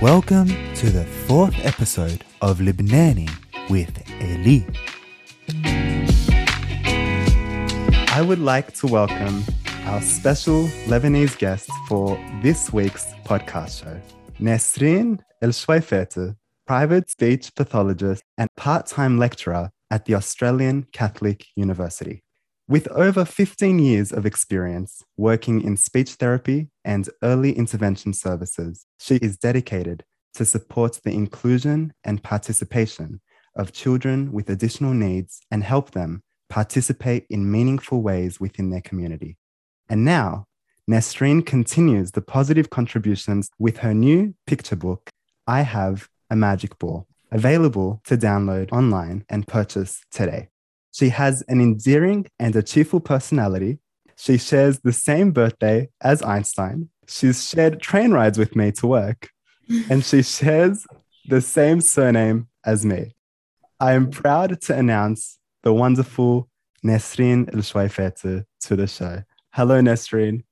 [0.00, 3.28] Welcome to the fourth episode of Libnani
[3.68, 4.64] with Eli.
[8.10, 9.44] I would like to welcome
[9.84, 14.00] our special Lebanese guest for this week's podcast show,
[14.40, 16.34] Nesreen El Shwaifete,
[16.66, 22.22] private speech pathologist and part time lecturer at the Australian Catholic University.
[22.70, 29.16] With over 15 years of experience working in speech therapy and early intervention services, she
[29.16, 30.04] is dedicated
[30.34, 33.22] to support the inclusion and participation
[33.56, 39.36] of children with additional needs and help them participate in meaningful ways within their community.
[39.88, 40.44] And now,
[40.88, 45.10] Nesreen continues the positive contributions with her new picture book,
[45.44, 50.50] I Have a Magic Ball, available to download online and purchase today.
[50.92, 53.78] She has an endearing and a cheerful personality.
[54.16, 56.90] She shares the same birthday as Einstein.
[57.06, 59.30] She's shared train rides with me to work,
[59.90, 60.86] and she shares
[61.28, 63.14] the same surname as me.
[63.78, 66.48] I am proud to announce the wonderful
[66.84, 69.22] Nesreen El Shwaifete to the show.
[69.52, 70.44] Hello, Nesreen.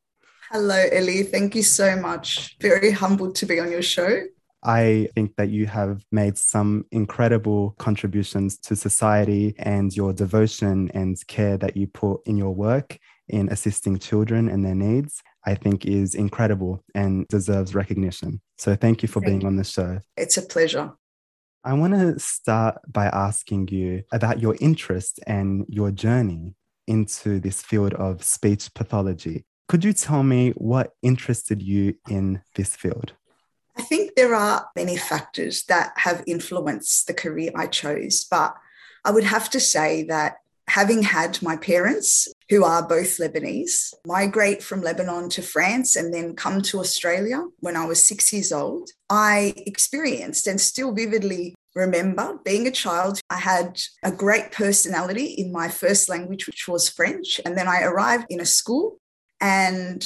[0.51, 1.25] Hello, Eli.
[1.25, 2.57] Thank you so much.
[2.61, 4.23] Very humbled to be on your show.
[4.65, 11.17] I think that you have made some incredible contributions to society and your devotion and
[11.29, 12.99] care that you put in your work
[13.29, 18.41] in assisting children and their needs, I think is incredible and deserves recognition.
[18.57, 19.47] So thank you for thank being you.
[19.47, 20.01] on the show.
[20.17, 20.93] It's a pleasure.
[21.65, 26.55] I want to start by asking you about your interest and your journey
[26.87, 29.45] into this field of speech pathology.
[29.69, 33.13] Could you tell me what interested you in this field?
[33.79, 38.55] I think there are many factors that have influenced the career I chose, but
[39.05, 44.63] I would have to say that having had my parents, who are both Lebanese, migrate
[44.63, 48.91] from Lebanon to France and then come to Australia when I was six years old,
[49.09, 53.21] I experienced and still vividly remember being a child.
[53.31, 57.41] I had a great personality in my first language, which was French.
[57.45, 58.99] And then I arrived in a school
[59.41, 60.05] and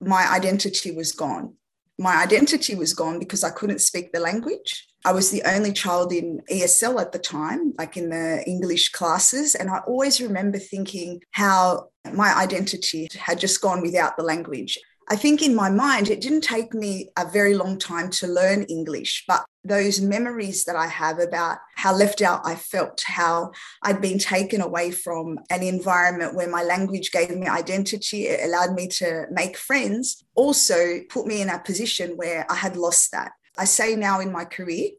[0.00, 1.54] my identity was gone
[1.98, 4.86] my identity was gone because I couldn't speak the language.
[5.04, 9.54] I was the only child in ESL at the time, like in the English classes.
[9.54, 14.78] And I always remember thinking how my identity had just gone without the language.
[15.08, 18.62] I think in my mind, it didn't take me a very long time to learn
[18.64, 24.00] English, but those memories that I have about how left out I felt, how I'd
[24.00, 28.88] been taken away from an environment where my language gave me identity, it allowed me
[28.88, 33.32] to make friends, also put me in a position where I had lost that.
[33.58, 34.90] I say now in my career,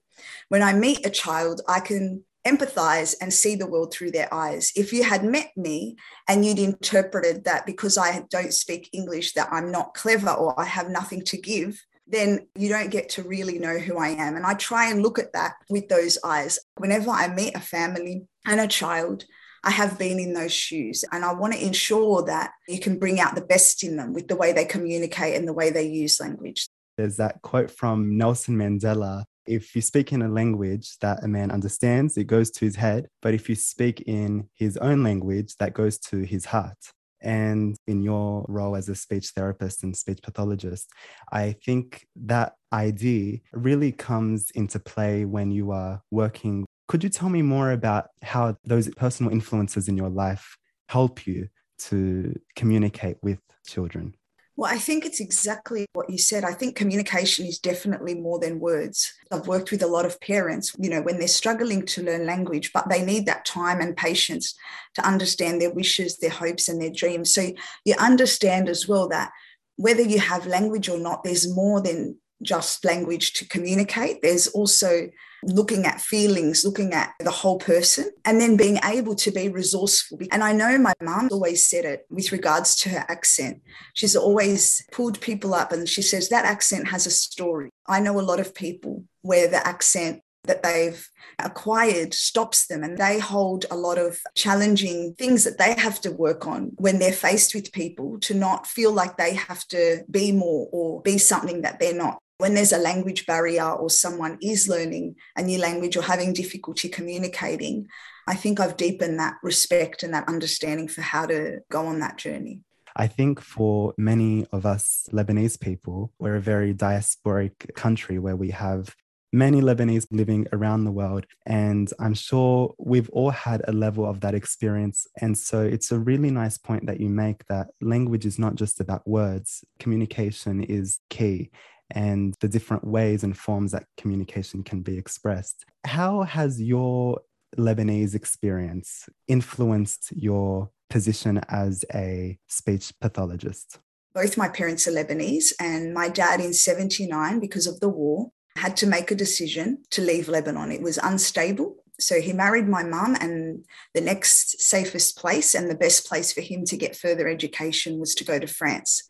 [0.49, 4.71] when I meet a child, I can empathize and see the world through their eyes.
[4.75, 5.97] If you had met me
[6.27, 10.65] and you'd interpreted that because I don't speak English, that I'm not clever or I
[10.65, 14.35] have nothing to give, then you don't get to really know who I am.
[14.35, 16.59] And I try and look at that with those eyes.
[16.77, 19.25] Whenever I meet a family and a child,
[19.63, 23.19] I have been in those shoes and I want to ensure that you can bring
[23.19, 26.19] out the best in them with the way they communicate and the way they use
[26.19, 26.67] language.
[26.97, 31.51] There's that quote from Nelson Mandela if you speak in a language that a man
[31.51, 33.07] understands, it goes to his head.
[33.21, 36.77] But if you speak in his own language, that goes to his heart.
[37.21, 40.89] And in your role as a speech therapist and speech pathologist,
[41.31, 46.65] I think that idea really comes into play when you are working.
[46.87, 50.55] Could you tell me more about how those personal influences in your life
[50.89, 54.13] help you to communicate with children?
[54.57, 56.45] Well, I think it's exactly what you said.
[56.45, 59.13] I think communication is definitely more than words.
[59.29, 62.71] I've worked with a lot of parents, you know, when they're struggling to learn language,
[62.71, 64.55] but they need that time and patience
[64.93, 67.33] to understand their wishes, their hopes, and their dreams.
[67.33, 67.51] So
[67.83, 69.31] you understand as well that
[69.75, 74.21] whether you have language or not, there's more than just language to communicate.
[74.21, 75.09] There's also
[75.43, 80.19] looking at feelings, looking at the whole person, and then being able to be resourceful.
[80.31, 83.61] And I know my mum always said it with regards to her accent.
[83.93, 87.69] She's always pulled people up and she says that accent has a story.
[87.87, 91.09] I know a lot of people where the accent that they've
[91.39, 96.11] acquired stops them and they hold a lot of challenging things that they have to
[96.11, 100.31] work on when they're faced with people to not feel like they have to be
[100.31, 104.67] more or be something that they're not when there's a language barrier or someone is
[104.67, 107.87] learning a new language or having difficulty communicating,
[108.27, 112.17] I think I've deepened that respect and that understanding for how to go on that
[112.17, 112.61] journey.
[112.95, 118.51] I think for many of us Lebanese people, we're a very diasporic country where we
[118.51, 118.95] have
[119.33, 121.25] many Lebanese living around the world.
[121.45, 125.07] And I'm sure we've all had a level of that experience.
[125.19, 128.79] And so it's a really nice point that you make that language is not just
[128.79, 131.51] about words, communication is key.
[131.91, 135.65] And the different ways and forms that communication can be expressed.
[135.85, 137.21] How has your
[137.57, 143.79] Lebanese experience influenced your position as a speech pathologist?
[144.13, 148.77] Both my parents are Lebanese, and my dad in 79, because of the war, had
[148.77, 150.71] to make a decision to leave Lebanon.
[150.71, 151.75] It was unstable.
[151.99, 156.41] So he married my mum, and the next safest place and the best place for
[156.41, 159.03] him to get further education was to go to France.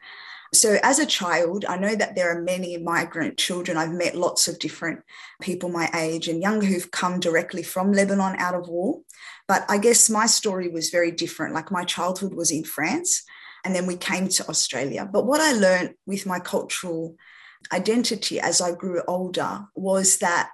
[0.56, 3.78] So, as a child, I know that there are many migrant children.
[3.78, 5.02] I've met lots of different
[5.42, 9.02] people my age and younger who've come directly from Lebanon out of war.
[9.48, 11.54] But I guess my story was very different.
[11.54, 13.24] Like my childhood was in France,
[13.64, 15.08] and then we came to Australia.
[15.12, 17.18] But what I learned with my cultural
[17.74, 20.52] identity as I grew older was that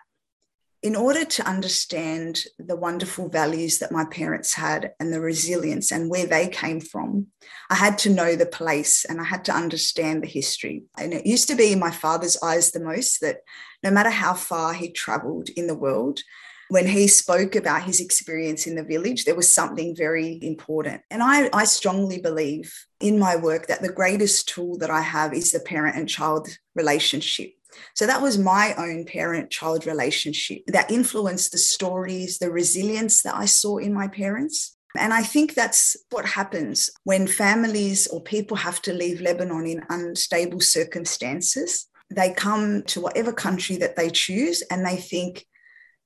[0.84, 6.10] in order to understand the wonderful values that my parents had and the resilience and
[6.10, 7.28] where they came from,
[7.70, 10.84] I had to know the place and I had to understand the history.
[10.98, 13.42] And it used to be in my father's eyes the most that
[13.84, 16.22] no matter how far he traveled in the world,
[16.70, 21.02] when he spoke about his experience in the village, there was something very important.
[21.12, 25.34] And I, I strongly believe in my work that the greatest tool that I have
[25.34, 27.52] is the parent and child relationship
[27.96, 33.36] so that was my own parent child relationship that influenced the stories, the resilience that
[33.36, 34.78] I saw in my parents.
[34.98, 39.86] And I think that's what happens when families or people have to leave Lebanon in
[39.90, 41.88] unstable circumstances.
[42.10, 45.46] They come to whatever country that they choose and they think,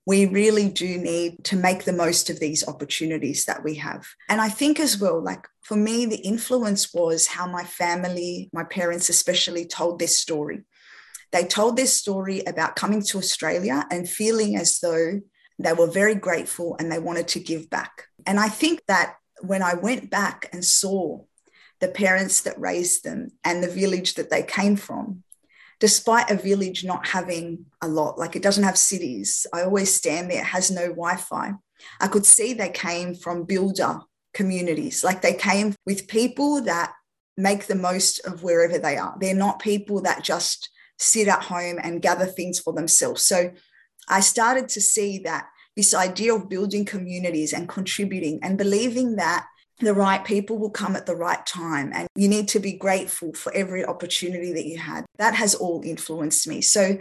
[0.08, 4.06] we really do need to make the most of these opportunities that we have.
[4.30, 8.64] And I think as well, like for me, the influence was how my family, my
[8.64, 10.64] parents especially, told their story.
[11.32, 15.22] They told their story about coming to Australia and feeling as though
[15.60, 18.08] they were very grateful and they wanted to give back.
[18.26, 21.24] And I think that when I went back and saw
[21.80, 25.24] the parents that raised them and the village that they came from,
[25.80, 30.32] despite a village not having a lot, like it doesn't have cities, I always stand
[30.32, 31.54] there, it has no Wi Fi.
[32.00, 34.00] I could see they came from builder
[34.34, 36.94] communities, like they came with people that
[37.38, 39.16] make the most of wherever they are.
[39.20, 43.24] They're not people that just sit at home and gather things for themselves.
[43.24, 43.52] So
[44.08, 49.46] I started to see that this idea of building communities and contributing and believing that
[49.80, 53.34] the right people will come at the right time and you need to be grateful
[53.34, 55.06] for every opportunity that you had.
[55.18, 56.62] That has all influenced me.
[56.62, 56.98] So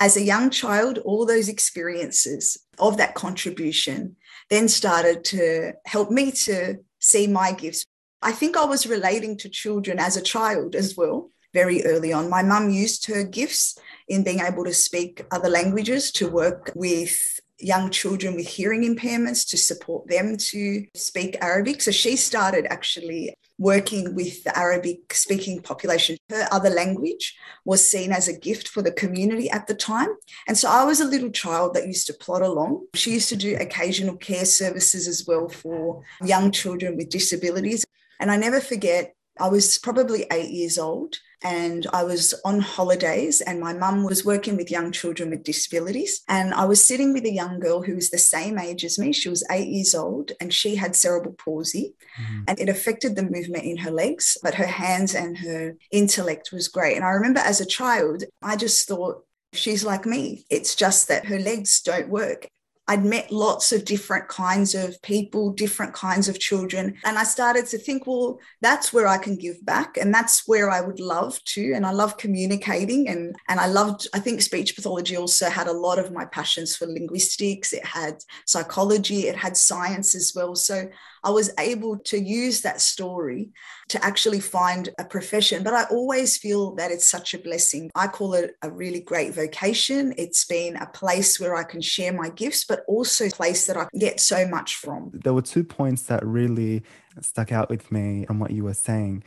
[0.00, 4.16] as a young child, all those experiences of that contribution
[4.50, 7.84] then started to help me to see my gifts.
[8.20, 12.30] I think I was relating to children as a child as well very early on.
[12.30, 17.40] My mum used her gifts in being able to speak other languages to work with
[17.62, 21.82] young children with hearing impairments to support them to speak Arabic.
[21.82, 26.16] So she started actually working with the Arabic speaking population.
[26.30, 30.08] Her other language was seen as a gift for the community at the time.
[30.48, 32.86] And so I was a little child that used to plod along.
[32.94, 37.84] She used to do occasional care services as well for young children with disabilities.
[38.18, 43.40] And I never forget, I was probably eight years old and I was on holidays,
[43.40, 46.22] and my mum was working with young children with disabilities.
[46.28, 49.12] And I was sitting with a young girl who was the same age as me.
[49.12, 52.42] She was eight years old, and she had cerebral palsy, mm-hmm.
[52.48, 56.68] and it affected the movement in her legs, but her hands and her intellect was
[56.68, 56.96] great.
[56.96, 60.44] And I remember as a child, I just thought, She's like me.
[60.48, 62.48] It's just that her legs don't work.
[62.90, 66.96] I'd met lots of different kinds of people, different kinds of children.
[67.04, 69.96] And I started to think, well, that's where I can give back.
[69.96, 71.72] And that's where I would love to.
[71.72, 73.08] And I love communicating.
[73.08, 76.74] And, and I loved, I think speech pathology also had a lot of my passions
[76.74, 80.56] for linguistics, it had psychology, it had science as well.
[80.56, 80.88] So
[81.22, 83.50] I was able to use that story
[83.88, 85.62] to actually find a profession.
[85.62, 87.90] But I always feel that it's such a blessing.
[87.94, 90.14] I call it a really great vocation.
[90.16, 93.76] It's been a place where I can share my gifts, but also a place that
[93.76, 95.10] I get so much from.
[95.24, 96.82] There were two points that really
[97.20, 99.24] stuck out with me from what you were saying.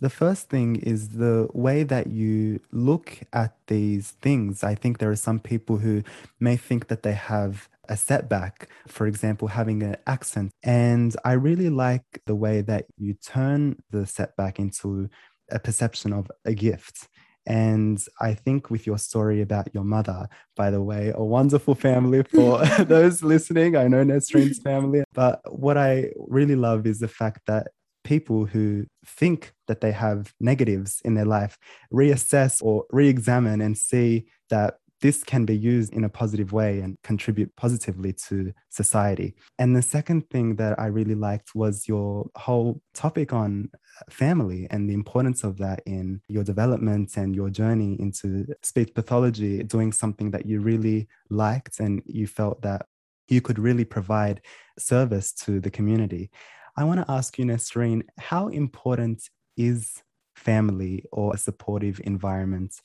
[0.00, 4.64] The first thing is the way that you look at these things.
[4.64, 6.02] I think there are some people who
[6.40, 10.52] may think that they have a setback, for example, having an accent.
[10.62, 15.08] And I really like the way that you turn the setback into
[15.50, 17.08] a perception of a gift.
[17.46, 22.22] And I think with your story about your mother, by the way, a wonderful family
[22.34, 23.76] for those listening.
[23.76, 25.04] I know Nesreen's family.
[25.12, 27.68] But what I really love is the fact that
[28.02, 31.58] people who think that they have negatives in their life
[31.92, 34.74] reassess or re examine and see that
[35.04, 39.34] this can be used in a positive way and contribute positively to society.
[39.58, 44.66] And the second thing that I really liked was your whole topic on uh, family
[44.70, 49.92] and the importance of that in your development and your journey into speech pathology, doing
[49.92, 52.86] something that you really liked and you felt that
[53.28, 54.40] you could really provide
[54.78, 56.30] service to the community.
[56.78, 60.02] I want to ask you, Nesreen, how important is
[60.34, 62.80] family or a supportive environment?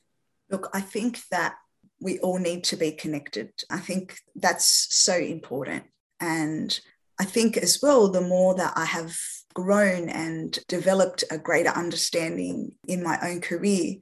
[0.49, 1.55] Look, I think that
[2.01, 3.51] we all need to be connected.
[3.69, 5.83] I think that's so important.
[6.19, 6.79] And
[7.19, 9.17] I think as well, the more that I have
[9.53, 13.95] grown and developed a greater understanding in my own career,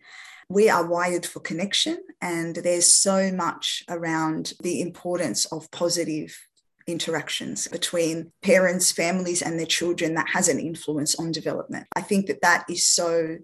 [0.50, 1.98] we are wired for connection.
[2.22, 6.38] And there's so much around the importance of positive
[6.86, 11.86] interactions between parents, families, and their children that has an influence on development.
[11.96, 13.38] I think that that is so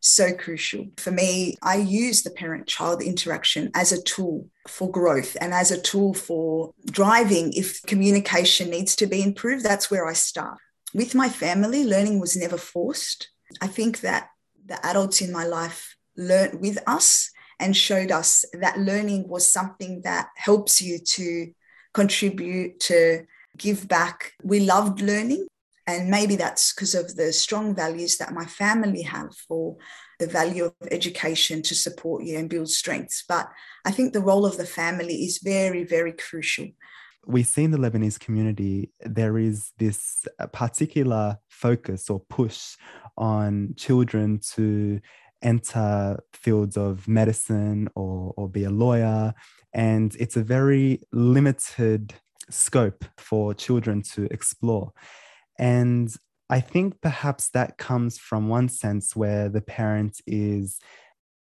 [0.00, 0.86] so crucial.
[0.96, 5.70] For me, I use the parent child interaction as a tool for growth and as
[5.70, 7.52] a tool for driving.
[7.52, 10.58] If communication needs to be improved, that's where I start.
[10.94, 13.30] With my family, learning was never forced.
[13.60, 14.30] I think that
[14.66, 20.00] the adults in my life learned with us and showed us that learning was something
[20.02, 21.52] that helps you to
[21.92, 23.26] contribute, to
[23.56, 24.32] give back.
[24.42, 25.46] We loved learning.
[25.90, 29.76] And maybe that's because of the strong values that my family have for
[30.18, 33.24] the value of education to support you and build strengths.
[33.28, 33.48] But
[33.84, 36.68] I think the role of the family is very, very crucial.
[37.26, 42.76] We see in the Lebanese community, there is this uh, particular focus or push
[43.18, 45.00] on children to
[45.42, 49.34] enter fields of medicine or, or be a lawyer.
[49.74, 52.14] And it's a very limited
[52.50, 54.92] scope for children to explore.
[55.60, 56.12] And
[56.48, 60.80] I think perhaps that comes from one sense where the parent is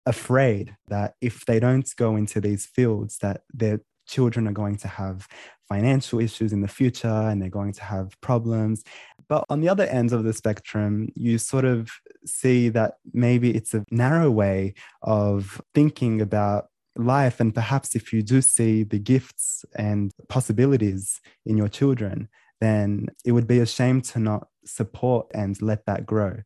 [0.04, 4.88] afraid that if they don't go into these fields that their children are going to
[4.88, 5.28] have
[5.68, 8.82] financial issues in the future and they're going to have problems.
[9.28, 11.90] But on the other ends of the spectrum you sort of
[12.26, 17.38] see that maybe it's a narrow way of thinking about life.
[17.38, 22.28] And perhaps if you do see the gifts and possibilities in your children
[22.60, 26.42] then it would be a shame to not support and let that grow.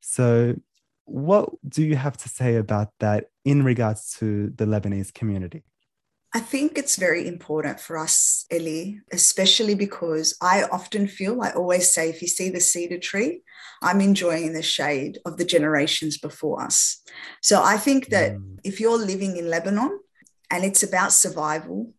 [0.00, 0.56] So,
[1.06, 5.62] what do you have to say about that in regards to the Lebanese community?
[6.36, 11.94] I think it's very important for us, Ellie, especially because I often feel, I always
[11.94, 13.42] say, if you see the cedar tree,
[13.80, 17.02] I'm enjoying the shade of the generations before us.
[17.40, 18.58] So I think that mm.
[18.64, 20.00] if you're living in Lebanon
[20.50, 21.92] and it's about survival,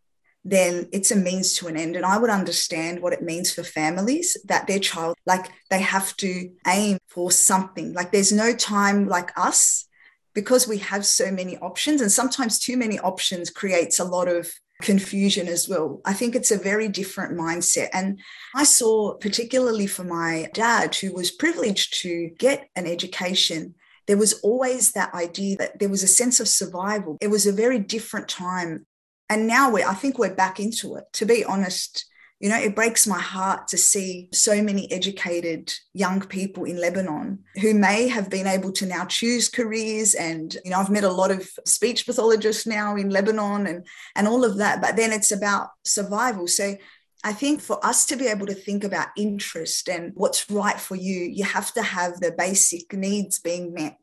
[0.48, 1.96] then it's a means to an end.
[1.96, 6.16] And I would understand what it means for families that their child, like they have
[6.18, 7.92] to aim for something.
[7.92, 9.88] Like there's no time like us
[10.34, 12.00] because we have so many options.
[12.00, 16.00] And sometimes too many options creates a lot of confusion as well.
[16.04, 17.88] I think it's a very different mindset.
[17.92, 18.20] And
[18.54, 23.74] I saw, particularly for my dad, who was privileged to get an education
[24.06, 27.16] there was always that idea that there was a sense of survival.
[27.20, 28.86] It was a very different time
[29.28, 31.04] and now we I think we're back into it.
[31.14, 32.06] To be honest,
[32.38, 37.38] you know, it breaks my heart to see so many educated young people in Lebanon
[37.62, 40.14] who may have been able to now choose careers.
[40.14, 44.28] And, you know, I've met a lot of speech pathologists now in Lebanon and, and
[44.28, 44.82] all of that.
[44.82, 46.46] But then it's about survival.
[46.46, 46.76] So
[47.24, 50.94] I think for us to be able to think about interest and what's right for
[50.94, 53.96] you, you have to have the basic needs being met.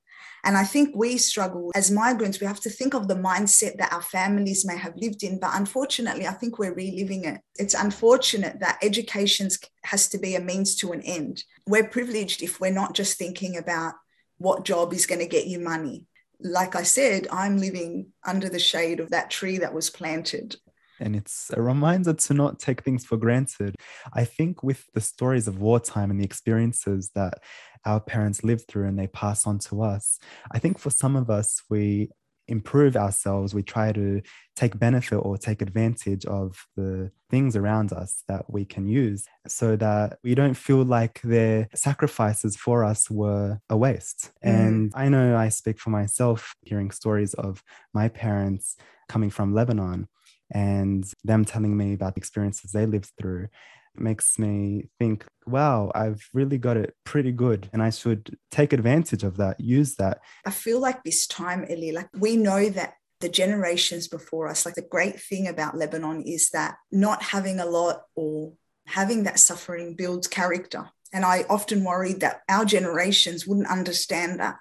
[0.44, 3.94] And I think we struggle as migrants, we have to think of the mindset that
[3.94, 5.40] our families may have lived in.
[5.40, 7.40] But unfortunately, I think we're reliving it.
[7.56, 9.50] It's unfortunate that education
[9.86, 11.44] has to be a means to an end.
[11.66, 13.94] We're privileged if we're not just thinking about
[14.38, 16.08] what job is going to get you money.
[16.42, 20.58] Like I said, I'm living under the shade of that tree that was planted
[21.04, 23.76] and it's a reminder to not take things for granted.
[24.14, 27.40] I think with the stories of wartime and the experiences that
[27.86, 30.18] our parents lived through and they pass on to us,
[30.52, 32.10] I think for some of us, we
[32.48, 34.22] improve ourselves, we try to
[34.56, 39.76] take benefit or take advantage of the things around us that we can use so
[39.78, 44.32] that we don't feel like their sacrifices for us were a waste.
[44.46, 44.54] Mm.
[44.54, 48.76] And I know I speak for myself hearing stories of my parents
[49.08, 50.08] coming from Lebanon
[50.54, 53.48] and them telling me about the experiences they lived through
[53.96, 59.24] makes me think, wow, I've really got it pretty good and I should take advantage
[59.24, 60.22] of that, use that.
[60.46, 64.76] I feel like this time, Ellie, like we know that the generations before us, like
[64.76, 68.54] the great thing about Lebanon is that not having a lot or
[68.88, 70.90] having that suffering builds character.
[71.14, 74.58] And I often worried that our generations wouldn't understand that.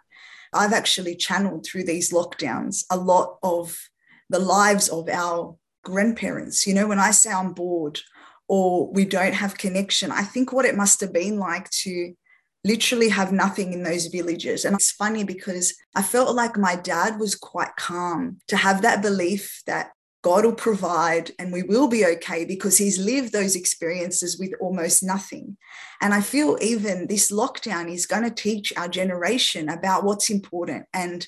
[0.52, 3.76] I've actually channeled through these lockdowns a lot of
[4.28, 6.66] the lives of our grandparents.
[6.66, 8.00] You know, when I say I'm bored
[8.48, 12.14] or we don't have connection, I think what it must have been like to
[12.64, 14.64] literally have nothing in those villages.
[14.64, 19.02] And it's funny because I felt like my dad was quite calm to have that
[19.02, 19.90] belief that
[20.22, 25.02] God will provide and we will be okay because he's lived those experiences with almost
[25.02, 25.56] nothing.
[26.00, 30.86] And I feel even this lockdown is going to teach our generation about what's important
[30.94, 31.26] and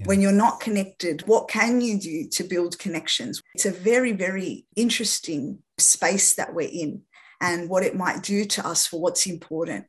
[0.00, 0.06] yeah.
[0.06, 3.42] when you're not connected, what can you do to build connections?
[3.54, 7.02] It's a very, very interesting space that we're in
[7.40, 9.86] and what it might do to us for what's important.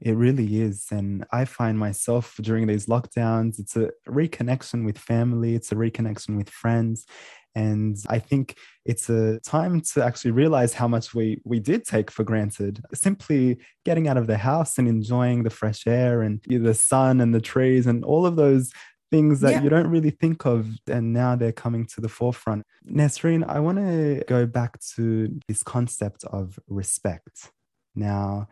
[0.00, 0.86] It really is.
[0.90, 6.36] And I find myself during these lockdowns, it's a reconnection with family, it's a reconnection
[6.36, 7.06] with friends.
[7.54, 12.10] And I think it's a time to actually realize how much we, we did take
[12.10, 12.82] for granted.
[12.94, 17.34] Simply getting out of the house and enjoying the fresh air and the sun and
[17.34, 18.72] the trees and all of those
[19.12, 19.62] things that yeah.
[19.62, 22.64] you don't really think of and now they're coming to the forefront.
[22.90, 27.52] Nesreen, I want to go back to this concept of respect.
[27.94, 28.48] Now,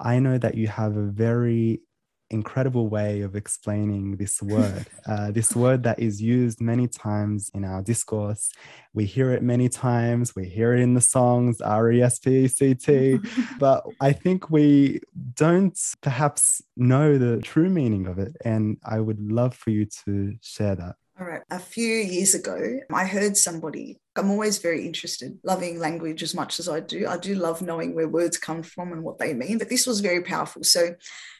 [0.00, 1.82] I know that you have a very
[2.30, 7.64] incredible way of explaining this word, uh, this word that is used many times in
[7.64, 8.50] our discourse.
[8.92, 12.44] We hear it many times, we hear it in the songs, R E S P
[12.44, 13.18] E C T,
[13.58, 15.00] but I think we
[15.34, 18.36] don't perhaps know the true meaning of it.
[18.44, 20.96] And I would love for you to share that.
[21.20, 21.42] All right.
[21.50, 23.98] A few years ago, I heard somebody.
[24.14, 27.08] I'm always very interested, loving language as much as I do.
[27.08, 29.98] I do love knowing where words come from and what they mean, but this was
[29.98, 30.62] very powerful.
[30.62, 30.94] So,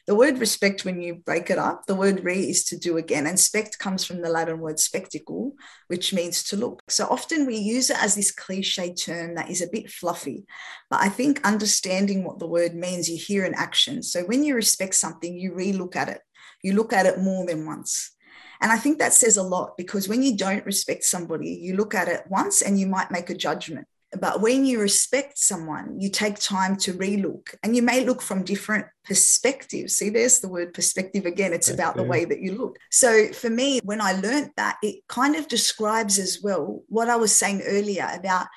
[0.05, 3.25] the word respect, when you break it up, the word re is to do again,
[3.25, 5.53] and spect comes from the Latin word spectacle,
[5.87, 6.81] which means to look.
[6.89, 10.45] So, often we use it as this cliche term that is a bit fluffy,
[10.89, 14.03] but I think understanding what the word means, you hear in action.
[14.03, 16.19] So, when you respect something, you re look at it,
[16.63, 18.11] you look at it more than once.
[18.61, 21.95] And I think that says a lot because when you don't respect somebody, you look
[21.95, 23.87] at it once and you might make a judgment.
[24.19, 28.43] But when you respect someone, you take time to relook and you may look from
[28.43, 29.95] different perspectives.
[29.95, 31.53] See, there's the word perspective again.
[31.53, 32.77] It's about the way that you look.
[32.89, 37.17] So for me, when I learned that, it kind of describes as well what I
[37.17, 38.47] was saying earlier about,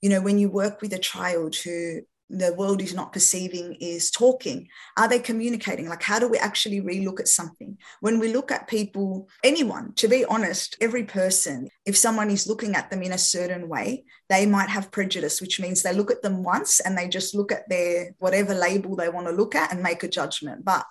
[0.00, 4.10] you know, when you work with a child who the world is not perceiving is
[4.10, 4.68] talking.
[4.96, 5.88] Are they communicating?
[5.88, 7.76] Like how do we actually relook at something?
[8.00, 12.74] When we look at people anyone to be honest every person if someone is looking
[12.74, 16.22] at them in a certain way they might have prejudice which means they look at
[16.22, 19.72] them once and they just look at their whatever label they want to look at
[19.72, 20.64] and make a judgment.
[20.64, 20.86] But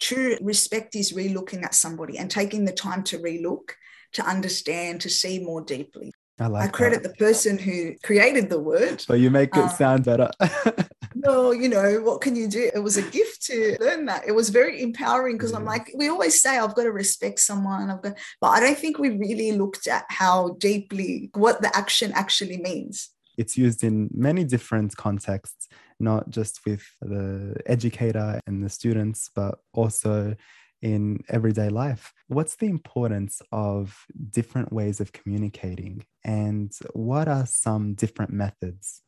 [0.00, 3.70] true respect is relooking at somebody and taking the time to relook
[4.14, 7.10] to understand to see more deeply I, like I credit that.
[7.10, 9.04] the person who created the word.
[9.06, 10.30] But you make it um, sound better.
[11.14, 12.70] well, you know, what can you do?
[12.74, 14.26] It was a gift to learn that.
[14.26, 15.58] It was very empowering because yeah.
[15.58, 17.90] I'm like, we always say, I've got to respect someone.
[17.90, 22.12] I've got, but I don't think we really looked at how deeply what the action
[22.14, 23.10] actually means.
[23.38, 29.58] It's used in many different contexts, not just with the educator and the students, but
[29.72, 30.34] also
[30.82, 32.12] in everyday life.
[32.26, 39.02] What's the importance of different ways of communicating, and what are some different methods?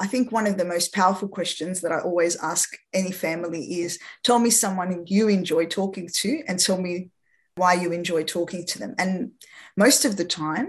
[0.00, 3.98] I think one of the most powerful questions that I always ask any family is
[4.24, 7.10] tell me someone you enjoy talking to and tell me
[7.54, 8.94] why you enjoy talking to them.
[8.98, 9.32] And
[9.76, 10.68] most of the time,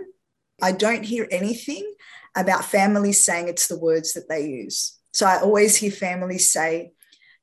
[0.62, 1.94] I don't hear anything
[2.36, 5.00] about families saying it's the words that they use.
[5.14, 6.92] So I always hear families say,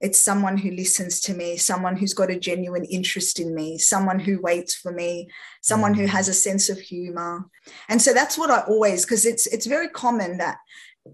[0.00, 4.18] it's someone who listens to me, someone who's got a genuine interest in me, someone
[4.18, 5.28] who waits for me,
[5.60, 6.08] someone who mm.
[6.08, 7.44] has a sense of humor.
[7.88, 10.56] And so that's what I always because it's it's very common that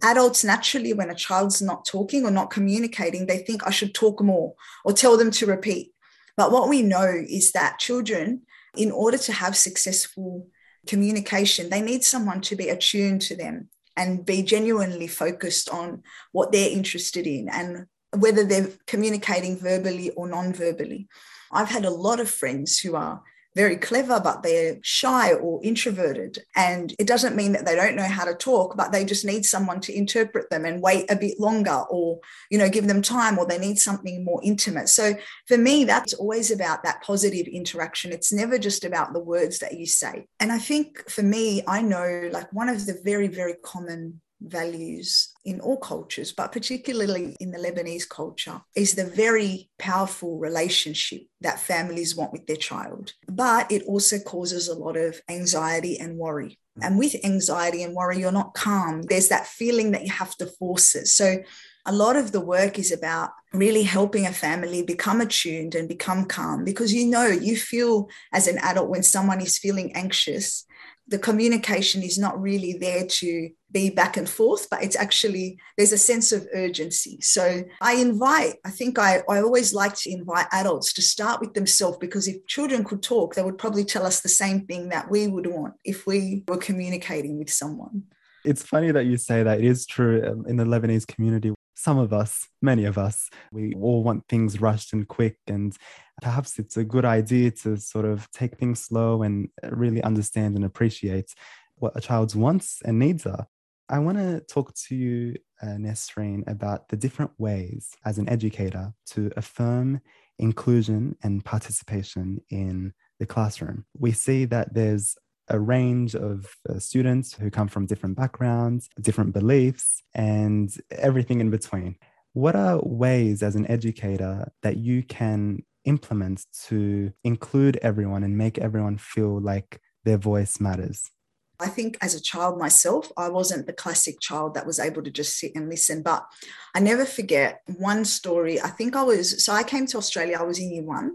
[0.03, 4.21] adults naturally when a child's not talking or not communicating they think I should talk
[4.21, 5.93] more or tell them to repeat.
[6.37, 8.43] But what we know is that children
[8.77, 10.47] in order to have successful
[10.87, 16.53] communication they need someone to be attuned to them and be genuinely focused on what
[16.53, 17.87] they're interested in and
[18.21, 21.09] whether they're communicating verbally or non verbally.
[21.53, 23.23] I've had a lot of friends who are
[23.57, 26.39] very clever, but they're shy or introverted.
[26.55, 29.47] And it doesn't mean that they don't know how to talk, but they just need
[29.47, 33.39] someone to interpret them and wait a bit longer or, you know, give them time
[33.39, 34.91] or they need something more intimate.
[34.91, 35.15] So
[35.49, 38.13] for me, that's always about that positive interaction.
[38.13, 40.27] It's never just about the words that you say.
[40.39, 45.33] And I think for me, I know like one of the very, very common values
[45.47, 51.61] in all cultures, but particularly in the Lebanese culture, is the very powerful relationship that
[51.61, 53.13] families want with their child.
[53.29, 56.59] But it also causes a lot of anxiety and worry.
[56.83, 59.03] And with anxiety and worry, you're not calm.
[59.03, 61.07] There's that feeling that you have to force it.
[61.07, 61.39] So
[61.87, 66.27] a lot of the work is about really helping a family become attuned and become
[66.27, 70.67] calm because you know, you feel as an adult when someone is feeling anxious
[71.09, 75.93] the communication is not really there to be back and forth, but it's actually, there's
[75.93, 77.21] a sense of urgency.
[77.21, 81.55] So I invite, I think I, I always like to invite adults to start with
[81.55, 85.11] themselves because if children could talk, they would probably tell us the same thing that
[85.11, 88.05] we would want if we were communicating with someone.
[88.45, 89.59] It's funny that you say that.
[89.59, 91.53] It is true um, in the Lebanese community.
[91.87, 95.39] Some of us, many of us, we all want things rushed and quick.
[95.47, 95.73] And
[96.21, 100.65] perhaps it's a good idea to sort of take things slow and really understand and
[100.65, 101.33] appreciate
[101.77, 103.47] what a child's wants and needs are.
[103.89, 108.93] I want to talk to you, uh, Nesreen, about the different ways as an educator
[109.13, 110.01] to affirm
[110.41, 113.87] inclusion and participation in the classroom.
[113.97, 115.17] We see that there's
[115.49, 121.51] a range of uh, students who come from different backgrounds, different beliefs, and everything in
[121.51, 121.97] between.
[122.33, 128.59] What are ways as an educator that you can implement to include everyone and make
[128.59, 131.11] everyone feel like their voice matters?
[131.59, 135.11] I think as a child myself, I wasn't the classic child that was able to
[135.11, 136.03] just sit and listen.
[136.03, 136.27] But
[136.75, 138.61] I never forget one story.
[138.61, 141.13] I think I was, so I came to Australia, I was in year one.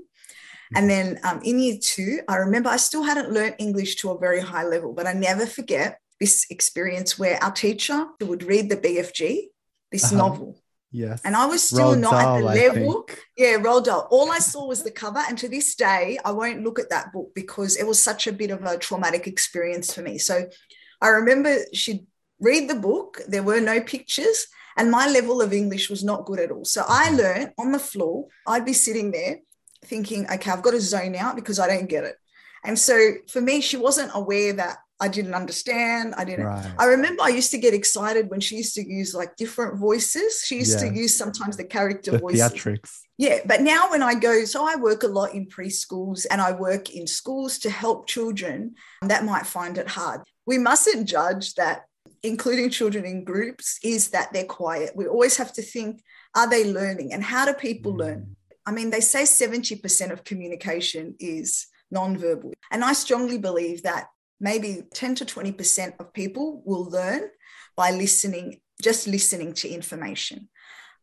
[0.76, 4.18] And then um, in year two, I remember I still hadn't learned English to a
[4.18, 8.78] very high level, but I never forget this experience where our teacher would read the
[8.78, 9.48] BFG,
[9.92, 10.16] this uh-huh.
[10.16, 10.62] novel.
[10.92, 11.22] Yes.
[11.24, 13.10] And I was still Roald not Dahl, at the level.
[13.38, 14.08] Yeah, Roald Dahl.
[14.12, 15.20] All I saw was the cover.
[15.28, 18.34] And to this day, I won't look at that book because it was such a
[18.34, 20.18] bit of a traumatic experience for me.
[20.18, 20.48] So
[21.02, 22.06] I remember she'd
[22.40, 26.40] read the book, there were no pictures, and my level of English was not good
[26.40, 26.66] at all.
[26.66, 27.18] So I uh-huh.
[27.18, 29.38] learned on the floor, I'd be sitting there
[29.92, 32.16] thinking, okay, I've got to zone out because I don't get it.
[32.64, 32.96] And so
[33.28, 36.14] for me, she wasn't aware that I didn't understand.
[36.16, 36.46] I didn't.
[36.46, 36.74] Right.
[36.78, 40.44] I remember I used to get excited when she used to use like different voices.
[40.46, 40.90] She used yeah.
[40.90, 42.42] to use sometimes the character the voices.
[42.42, 42.92] Theatrics.
[43.18, 46.52] Yeah, but now when I go, so I work a lot in preschools and I
[46.54, 50.22] work in schools to help children that might find it hard.
[50.46, 51.86] We mustn't judge that
[52.24, 54.92] including children in groups is that they're quiet.
[54.96, 56.02] We always have to think,
[56.36, 58.00] are they learning and how do people mm.
[58.04, 58.36] learn?
[58.66, 62.54] I mean, they say 70% of communication is nonverbal.
[62.72, 64.08] And I strongly believe that
[64.40, 67.30] maybe 10 to 20% of people will learn
[67.76, 70.50] by listening, just listening to information.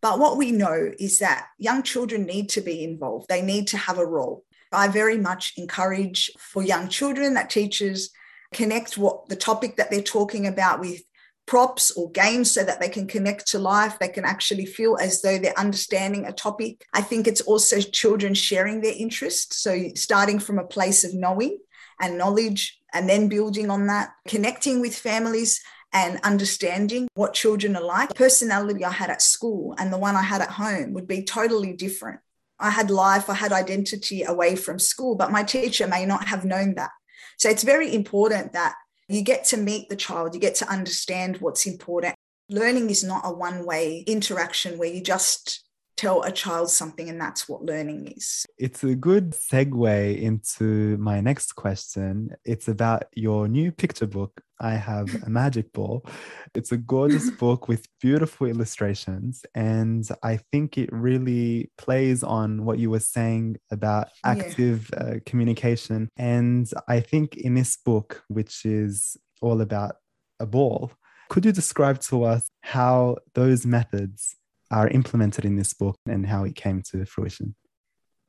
[0.01, 3.77] But what we know is that young children need to be involved, they need to
[3.77, 4.44] have a role.
[4.71, 8.11] I very much encourage for young children that teachers
[8.53, 11.01] connect what the topic that they're talking about with
[11.49, 13.99] props or games so that they can connect to life.
[13.99, 16.85] They can actually feel as though they're understanding a topic.
[16.93, 19.57] I think it's also children sharing their interests.
[19.57, 21.59] So, starting from a place of knowing
[22.01, 25.61] and knowledge and then building on that, connecting with families
[25.93, 28.11] and understanding what children are like.
[28.11, 31.23] The personality I had at school and the one I had at home would be
[31.23, 32.21] totally different.
[32.61, 36.45] I had life, I had identity away from school, but my teacher may not have
[36.45, 36.91] known that.
[37.39, 38.75] So it's very important that
[39.09, 42.14] you get to meet the child, you get to understand what's important.
[42.51, 45.67] Learning is not a one way interaction where you just
[45.99, 48.47] tell a child something and that's what learning is.
[48.57, 52.31] It's a good segue into my next question.
[52.45, 54.41] It's about your new picture book.
[54.61, 56.07] I have a magic ball.
[56.55, 59.45] It's a gorgeous book with beautiful illustrations.
[59.55, 65.03] And I think it really plays on what you were saying about active yeah.
[65.03, 66.09] uh, communication.
[66.17, 69.97] And I think in this book, which is all about
[70.39, 70.93] a ball,
[71.29, 74.37] could you describe to us how those methods
[74.70, 77.54] are implemented in this book and how it came to fruition?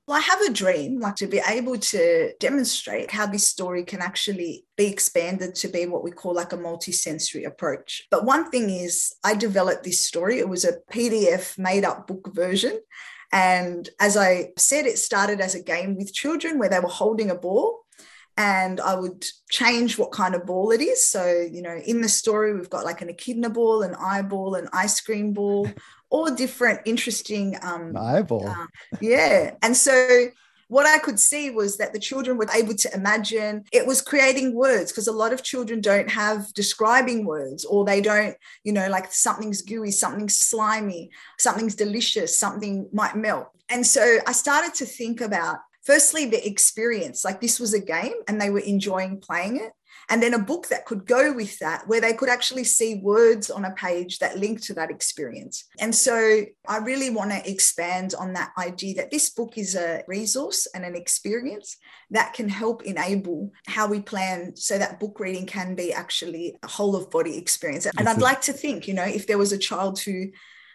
[0.07, 4.01] Well, I have a dream, like to be able to demonstrate how this story can
[4.01, 8.07] actually be expanded to be what we call like a multi-sensory approach.
[8.09, 10.39] But one thing is, I developed this story.
[10.39, 12.79] It was a PDF made up book version.
[13.31, 17.29] And as I said, it started as a game with children where they were holding
[17.29, 17.81] a ball
[18.39, 21.05] and I would change what kind of ball it is.
[21.05, 24.69] So, you know, in the story, we've got like an echidna ball, an eyeball, an
[24.71, 25.67] ice cream ball,
[26.09, 28.65] all different interesting um eyeball uh,
[28.99, 30.27] yeah and so
[30.69, 34.53] what I could see was that the children were able to imagine it was creating
[34.53, 38.87] words because a lot of children don't have describing words or they don't, you know,
[38.87, 43.47] like something's gooey, something's slimy, something's delicious, something might melt.
[43.67, 45.57] And so I started to think about
[45.89, 49.71] firstly the experience like this was a game and they were enjoying playing it
[50.09, 53.51] and then a book that could go with that, where they could actually see words
[53.51, 55.65] on a page that link to that experience.
[55.79, 60.03] And so I really want to expand on that idea that this book is a
[60.07, 61.77] resource and an experience
[62.09, 66.67] that can help enable how we plan so that book reading can be actually a
[66.67, 67.85] whole of body experience.
[67.85, 68.23] And I'd mm-hmm.
[68.23, 70.31] like to think, you know, if there was a child who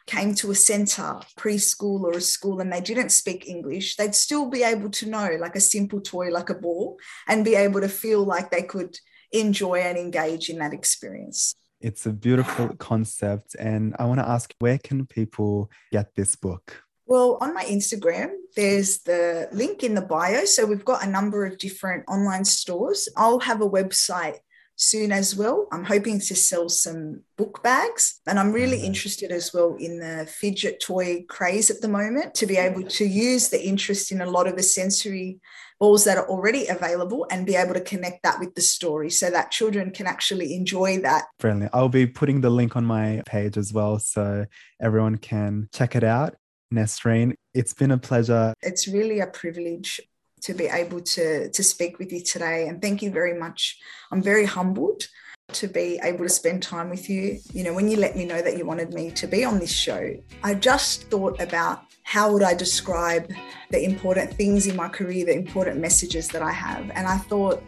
[0.06, 4.50] came to a center, preschool or a school, and they didn't speak English, they'd still
[4.50, 6.96] be able to know like a simple toy like a ball
[7.28, 8.96] and be able to feel like they could
[9.32, 11.54] enjoy and engage in that experience.
[11.80, 13.56] It's a beautiful concept.
[13.58, 16.82] And I want to ask where can people get this book?
[17.06, 20.46] Well, on my Instagram, there's the link in the bio.
[20.46, 23.08] So we've got a number of different online stores.
[23.16, 24.38] I'll have a website
[24.76, 25.68] soon as well.
[25.72, 28.20] I'm hoping to sell some book bags.
[28.26, 28.86] And I'm really mm-hmm.
[28.86, 33.04] interested as well in the fidget toy craze at the moment to be able to
[33.04, 35.40] use the interest in a lot of the sensory
[35.80, 39.30] balls that are already available and be able to connect that with the story so
[39.30, 41.24] that children can actually enjoy that.
[41.38, 41.70] Brilliant.
[41.74, 44.46] I'll be putting the link on my page as well so
[44.80, 46.36] everyone can check it out.
[46.72, 48.54] Nesreen, it's been a pleasure.
[48.62, 50.00] It's really a privilege
[50.44, 52.68] to be able to, to speak with you today.
[52.68, 53.78] And thank you very much.
[54.12, 55.08] I'm very humbled
[55.52, 57.38] to be able to spend time with you.
[57.52, 59.72] You know, when you let me know that you wanted me to be on this
[59.72, 63.30] show, I just thought about how would I describe
[63.70, 66.90] the important things in my career, the important messages that I have.
[66.90, 67.62] And I thought,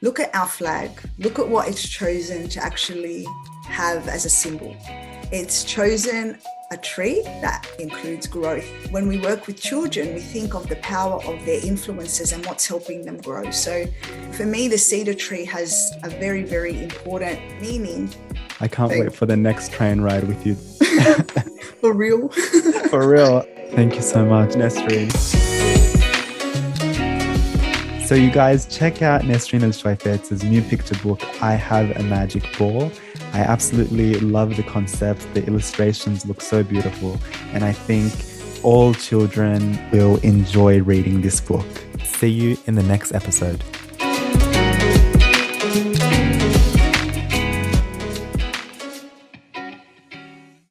[0.00, 3.26] look at our flag, look at what it's chosen to actually
[3.66, 4.76] have as a symbol.
[5.30, 6.38] It's chosen
[6.70, 8.66] a tree that includes growth.
[8.90, 12.66] When we work with children, we think of the power of their influences and what's
[12.66, 13.50] helping them grow.
[13.50, 13.86] So
[14.32, 18.10] for me, the cedar tree has a very, very important meaning.
[18.60, 20.56] I can't wait for the next train ride with you.
[21.80, 22.28] for real.
[22.90, 23.46] for real.
[23.70, 25.10] Thank you so much, Nesreen.
[28.06, 32.90] So, you guys, check out Nesreen El new picture book, I Have a Magic Ball.
[33.38, 35.32] I absolutely love the concept.
[35.32, 37.20] The illustrations look so beautiful.
[37.52, 38.12] And I think
[38.64, 41.64] all children will enjoy reading this book.
[42.02, 43.62] See you in the next episode.